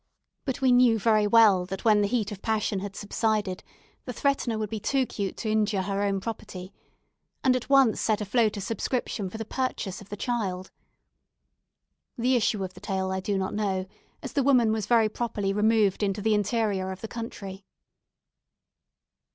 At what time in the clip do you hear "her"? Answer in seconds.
5.83-6.01